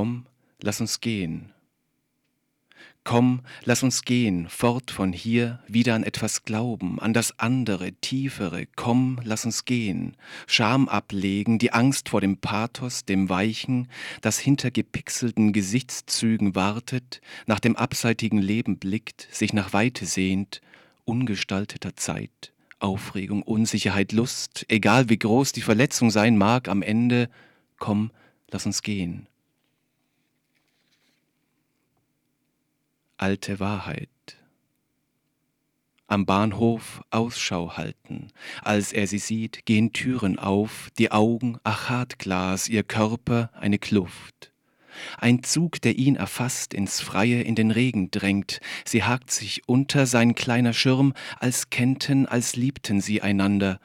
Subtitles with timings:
[0.00, 0.24] Komm,
[0.62, 1.52] lass uns gehen.
[3.04, 8.64] Komm, lass uns gehen, fort von hier, wieder an etwas glauben, an das andere, tiefere.
[8.76, 10.16] Komm, lass uns gehen.
[10.46, 13.88] Scham ablegen, die Angst vor dem Pathos, dem Weichen,
[14.22, 20.62] das hinter gepixelten Gesichtszügen wartet, nach dem abseitigen Leben blickt, sich nach Weite sehnt,
[21.04, 27.28] ungestalteter Zeit, Aufregung, Unsicherheit, Lust, egal wie groß die Verletzung sein mag, am Ende,
[27.78, 28.10] komm,
[28.50, 29.26] lass uns gehen.
[33.20, 34.08] Alte Wahrheit.
[36.06, 38.28] Am Bahnhof Ausschau halten.
[38.62, 44.52] Als er sie sieht, gehen Türen auf, die Augen Achatglas, ihr Körper eine Kluft.
[45.18, 48.60] Ein Zug, der ihn erfasst, ins Freie, in den Regen drängt.
[48.84, 53.80] Sie hakt sich unter sein kleiner Schirm, als kennten, als liebten sie einander.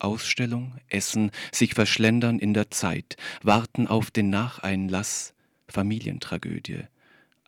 [0.00, 5.32] Ausstellung, Essen, sich verschlendern in der Zeit, warten auf den Nacheinlass,
[5.68, 6.84] Familientragödie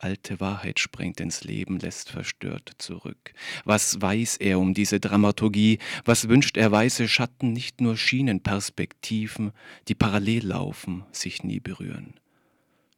[0.03, 3.33] alte Wahrheit sprengt ins Leben, lässt verstört zurück.
[3.63, 5.79] Was weiß er um diese Dramaturgie?
[6.03, 9.51] Was wünscht er weiße Schatten, nicht nur Schienenperspektiven,
[9.87, 12.15] die parallel laufen, sich nie berühren?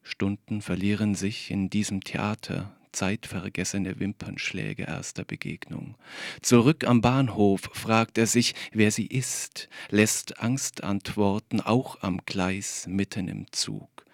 [0.02, 5.96] Stunden verlieren sich in diesem Theater, zeitvergessene Wimpernschläge erster Begegnung.
[6.42, 12.88] Zurück am Bahnhof fragt er sich, wer sie ist, lässt Angst antworten, auch am Gleis
[12.88, 14.05] mitten im Zug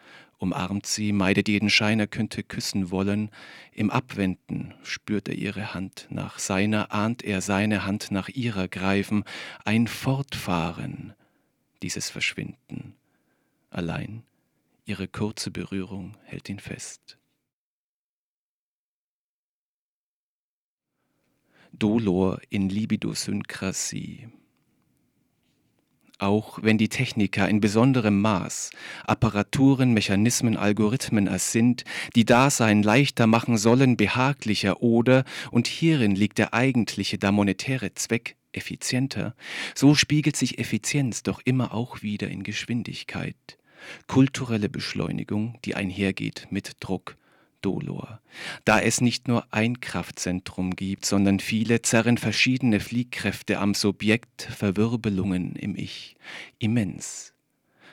[0.41, 3.29] umarmt sie, meidet jeden Schein, er könnte küssen wollen.
[3.71, 9.23] Im Abwenden spürt er ihre Hand nach seiner, ahnt er seine Hand nach ihrer greifen,
[9.65, 11.13] ein Fortfahren,
[11.81, 12.95] dieses Verschwinden.
[13.69, 14.23] Allein
[14.85, 17.17] ihre kurze Berührung hält ihn fest.
[21.71, 24.27] Dolor in Libidosynkrasie
[26.21, 28.71] auch wenn die Techniker in besonderem Maß
[29.05, 31.83] Apparaturen, Mechanismen, Algorithmen ersinnt,
[32.15, 38.35] die Dasein leichter machen sollen, behaglicher oder, und hierin liegt der eigentliche, der monetäre Zweck,
[38.53, 39.35] effizienter,
[39.75, 43.35] so spiegelt sich Effizienz doch immer auch wieder in Geschwindigkeit.
[44.07, 47.15] Kulturelle Beschleunigung, die einhergeht mit Druck,
[47.61, 48.21] Dolor.
[48.65, 55.55] Da es nicht nur ein Kraftzentrum gibt, sondern viele, zerren verschiedene Fliehkräfte am Subjekt Verwirbelungen
[55.55, 56.15] im Ich.
[56.59, 57.33] Immens.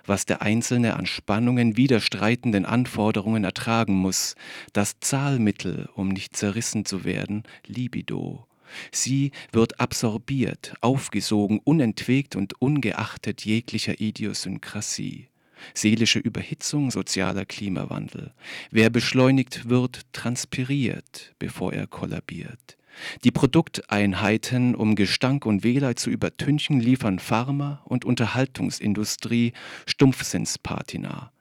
[0.07, 4.37] Was der Einzelne an Spannungen, widerstreitenden Anforderungen ertragen muss,
[4.73, 8.47] das Zahlmittel, um nicht zerrissen zu werden, Libido.
[8.91, 15.29] Sie wird absorbiert, aufgesogen, unentwegt und ungeachtet jeglicher Idiosynkrasie
[15.75, 18.33] seelische Überhitzung, sozialer Klimawandel.
[18.71, 22.77] Wer beschleunigt wird, transpiriert, bevor er kollabiert.
[23.25, 29.53] Die Produkteinheiten, um Gestank und Wehleid zu übertünchen, liefern Pharma- und Unterhaltungsindustrie
[29.87, 31.33] Stumpfsinnspatina.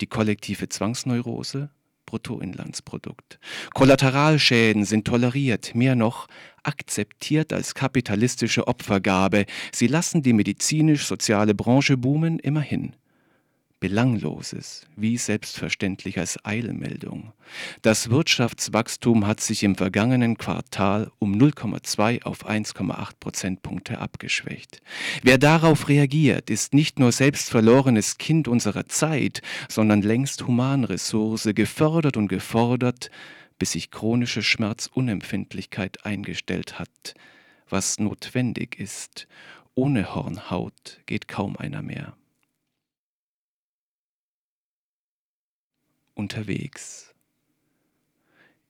[0.00, 1.70] Die kollektive Zwangsneurose
[2.06, 3.38] Bruttoinlandsprodukt.
[3.74, 6.28] Kollateralschäden sind toleriert, mehr noch
[6.62, 9.44] akzeptiert als kapitalistische Opfergabe.
[9.72, 12.94] Sie lassen die medizinisch-soziale Branche boomen, immerhin.
[13.78, 17.32] Belangloses, wie selbstverständlich als Eilmeldung.
[17.82, 24.80] Das Wirtschaftswachstum hat sich im vergangenen Quartal um 0,2 auf 1,8 Prozentpunkte abgeschwächt.
[25.22, 32.16] Wer darauf reagiert, ist nicht nur selbst verlorenes Kind unserer Zeit, sondern längst Humanressource, gefördert
[32.16, 33.10] und gefordert,
[33.58, 37.14] bis sich chronische Schmerzunempfindlichkeit eingestellt hat,
[37.68, 39.28] was notwendig ist.
[39.74, 42.16] Ohne Hornhaut geht kaum einer mehr.
[46.16, 47.14] Unterwegs.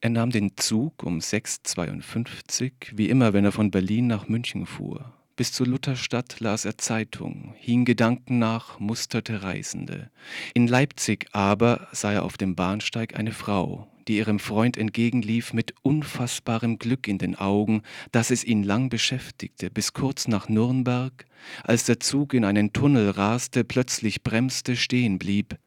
[0.01, 4.67] Er nahm den Zug um 6.52 Uhr, wie immer, wenn er von Berlin nach München
[4.67, 5.13] fuhr.
[5.37, 10.11] Bis zur Lutherstadt las er Zeitung, hing Gedanken nach, musterte Reisende.
[10.55, 15.75] In Leipzig aber sah er auf dem Bahnsteig eine Frau, die ihrem Freund entgegenlief mit
[15.83, 21.27] unfassbarem Glück in den Augen, dass es ihn lang beschäftigte, bis kurz nach Nürnberg,
[21.65, 25.59] als der Zug in einen Tunnel raste, plötzlich bremste, stehen blieb.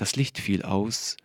[0.00, 1.18] Das Licht fiel aus,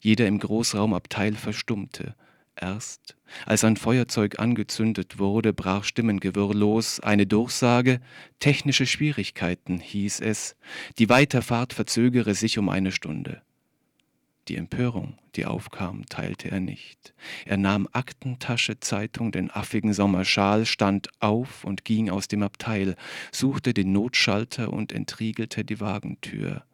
[0.00, 2.14] jeder im Großraumabteil verstummte.
[2.56, 3.14] Erst,
[3.44, 8.00] als ein Feuerzeug angezündet wurde, brach Stimmengewirr los, eine Durchsage,
[8.40, 10.56] technische Schwierigkeiten hieß es,
[10.96, 13.42] die Weiterfahrt verzögere sich um eine Stunde.
[14.48, 17.12] Die Empörung, die aufkam, teilte er nicht.
[17.44, 22.96] Er nahm Aktentasche, Zeitung, den affigen Sommerschal, stand auf und ging aus dem Abteil,
[23.30, 26.64] suchte den Notschalter und entriegelte die Wagentür.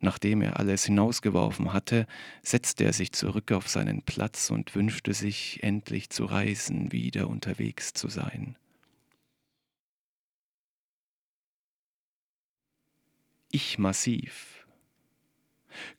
[0.00, 2.06] Nachdem er alles hinausgeworfen hatte,
[2.42, 7.94] setzte er sich zurück auf seinen Platz und wünschte sich, endlich zu reisen, wieder unterwegs
[7.94, 8.56] zu sein.
[13.50, 14.66] Ich massiv.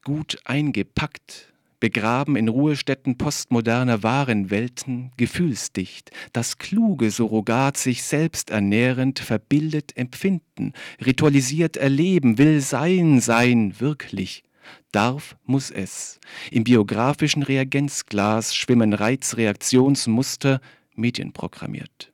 [0.03, 9.95] gut eingepackt, begraben in Ruhestätten postmoderner Warenwelten, gefühlsdicht, das kluge Surrogat sich selbst ernährend, verbildet
[9.95, 10.73] Empfinden,
[11.05, 14.43] ritualisiert Erleben, will sein, sein, wirklich.
[14.91, 16.19] Darf, muss es.
[16.51, 20.59] Im biografischen Reagenzglas schwimmen Reizreaktionsmuster,
[20.95, 22.11] medienprogrammiert.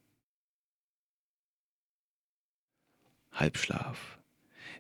[3.31, 4.13] Halbschlaf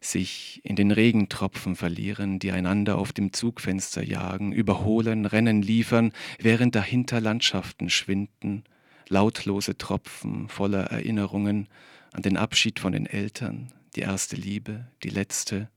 [0.01, 6.75] sich in den Regentropfen verlieren, die einander auf dem Zugfenster jagen, überholen, Rennen liefern, während
[6.75, 8.63] dahinter Landschaften schwinden,
[9.09, 11.67] lautlose Tropfen voller Erinnerungen
[12.11, 15.69] an den Abschied von den Eltern, die erste Liebe, die letzte,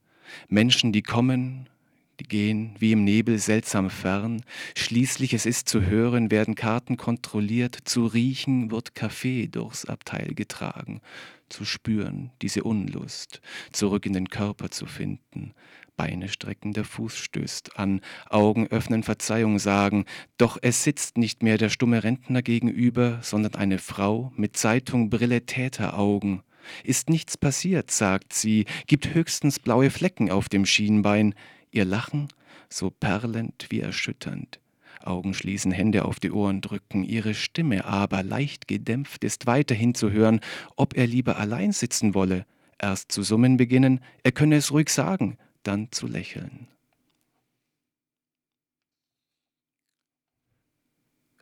[0.49, 1.69] Menschen, die kommen,
[2.17, 4.41] gehen wie im Nebel seltsam fern,
[4.75, 11.01] schließlich es ist zu hören, werden Karten kontrolliert, zu riechen wird Kaffee durchs Abteil getragen,
[11.49, 13.41] zu spüren, diese Unlust,
[13.71, 15.53] zurück in den Körper zu finden,
[15.97, 20.05] Beine strecken, der Fuß stößt an, Augen öffnen, Verzeihung sagen,
[20.37, 25.45] doch es sitzt nicht mehr der stumme Rentner gegenüber, sondern eine Frau mit Zeitung, Brille,
[25.45, 26.43] Täteraugen.
[26.83, 31.33] Ist nichts passiert, sagt sie, gibt höchstens blaue Flecken auf dem Schienbein,
[31.77, 32.27] ihr Lachen
[32.69, 34.59] so perlend wie erschütternd.
[35.03, 40.11] Augen schließen, Hände auf die Ohren drücken, ihre Stimme aber leicht gedämpft ist weiterhin zu
[40.11, 40.41] hören,
[40.75, 42.45] ob er lieber allein sitzen wolle,
[42.79, 46.67] erst zu summen beginnen, er könne es ruhig sagen, dann zu lächeln.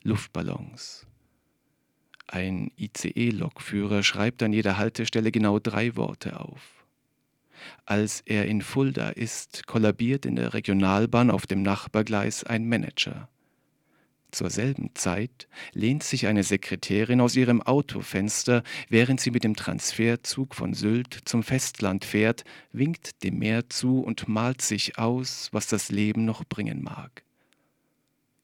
[0.03, 1.07] Luftballons.
[2.27, 6.84] Ein ICE-Lokführer schreibt an jeder Haltestelle genau drei Worte auf.
[7.85, 13.29] Als er in Fulda ist, kollabiert in der Regionalbahn auf dem Nachbargleis ein Manager.
[14.35, 20.55] Zur selben Zeit lehnt sich eine Sekretärin aus ihrem Autofenster, während sie mit dem Transferzug
[20.55, 22.43] von Sylt zum Festland fährt,
[22.73, 27.23] winkt dem Meer zu und malt sich aus, was das Leben noch bringen mag.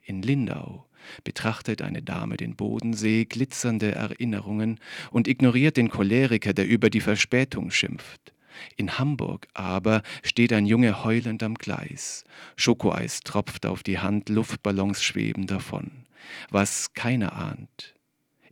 [0.04, 0.88] In Lindau
[1.26, 4.80] betrachtet eine Dame den Bodensee, glitzernde Erinnerungen
[5.10, 8.34] und ignoriert den Choleriker, der über die Verspätung schimpft.
[8.76, 12.24] In Hamburg aber steht ein Junge heulend am Gleis.
[12.56, 16.06] Schokoeis tropft auf die Hand, Luftballons schweben davon.
[16.50, 17.96] Was keiner ahnt.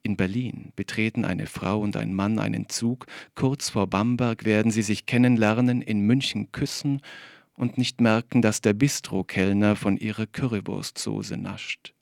[0.01, 3.05] In Berlin betreten eine Frau und ein Mann einen Zug,
[3.35, 7.01] kurz vor Bamberg werden sie sich kennenlernen, in München küssen
[7.53, 11.93] und nicht merken, dass der Bistro-Kellner von ihrer Currywurstsoße nascht.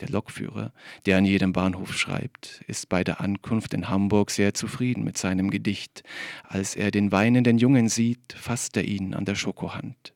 [0.00, 0.72] Der Lokführer,
[1.06, 5.50] der an jedem Bahnhof schreibt, ist bei der Ankunft in Hamburg sehr zufrieden mit seinem
[5.50, 6.04] Gedicht.
[6.44, 10.14] Als er den weinenden Jungen sieht, fasst er ihn an der Schokohand.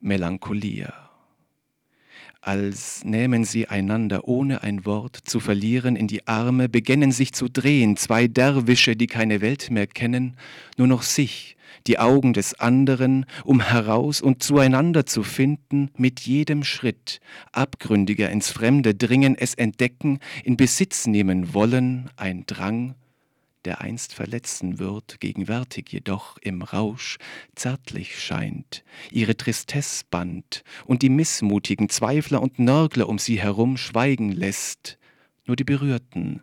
[0.00, 1.03] Melancholia
[2.46, 7.48] als nähmen sie einander ohne ein Wort zu verlieren in die Arme, beginnen sich zu
[7.48, 10.36] drehen, zwei Derwische, die keine Welt mehr kennen,
[10.76, 11.56] nur noch sich,
[11.86, 17.20] die Augen des anderen, um heraus und zueinander zu finden, mit jedem Schritt,
[17.52, 22.94] abgründiger ins Fremde dringen, es entdecken, in Besitz nehmen wollen, ein Drang,
[23.64, 27.18] der einst verletzen wird, gegenwärtig jedoch im Rausch
[27.54, 34.32] zärtlich scheint, ihre Tristesse band und die missmutigen Zweifler und Nörgler um sie herum schweigen
[34.32, 34.98] lässt,
[35.46, 36.42] nur die Berührten,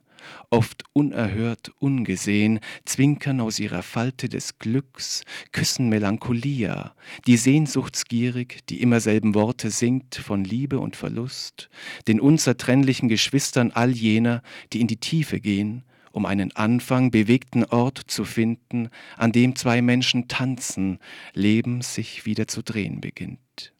[0.50, 6.94] oft unerhört, ungesehen, zwinkern aus ihrer Falte des Glücks, küssen Melancholia,
[7.28, 11.70] die sehnsuchtsgierig die immer selben Worte singt von Liebe und Verlust,
[12.08, 14.42] den unzertrennlichen Geschwistern all jener,
[14.74, 19.82] die in die Tiefe gehen, um einen Anfang bewegten Ort zu finden, an dem zwei
[19.82, 21.00] Menschen tanzen,
[21.34, 23.74] Leben sich wieder zu drehen beginnt.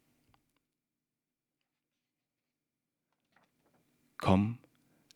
[4.18, 4.60] Komm,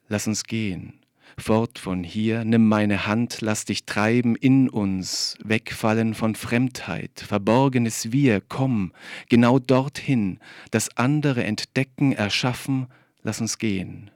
[0.07, 0.93] lass uns gehen,
[1.37, 8.11] fort von hier, nimm meine Hand, lass dich treiben in uns, wegfallen von Fremdheit, verborgenes
[8.11, 8.93] Wir, komm,
[9.29, 10.39] genau dorthin,
[10.71, 12.87] das andere entdecken, erschaffen,
[13.21, 14.09] lass uns gehen.